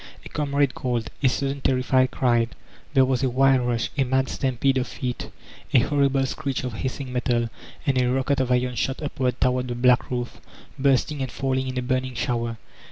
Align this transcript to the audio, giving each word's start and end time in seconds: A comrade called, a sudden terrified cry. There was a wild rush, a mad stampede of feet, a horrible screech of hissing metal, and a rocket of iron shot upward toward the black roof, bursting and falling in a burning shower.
A 0.25 0.29
comrade 0.29 0.73
called, 0.73 1.11
a 1.21 1.29
sudden 1.29 1.61
terrified 1.61 2.09
cry. 2.09 2.47
There 2.95 3.05
was 3.05 3.21
a 3.21 3.29
wild 3.29 3.67
rush, 3.67 3.91
a 3.99 4.03
mad 4.03 4.29
stampede 4.29 4.79
of 4.79 4.87
feet, 4.87 5.29
a 5.75 5.79
horrible 5.81 6.25
screech 6.25 6.63
of 6.63 6.73
hissing 6.73 7.13
metal, 7.13 7.51
and 7.85 8.01
a 8.01 8.11
rocket 8.11 8.39
of 8.39 8.51
iron 8.51 8.73
shot 8.73 8.99
upward 9.03 9.39
toward 9.39 9.67
the 9.67 9.75
black 9.75 10.09
roof, 10.09 10.41
bursting 10.79 11.21
and 11.21 11.31
falling 11.31 11.67
in 11.67 11.77
a 11.77 11.83
burning 11.83 12.15
shower. 12.15 12.57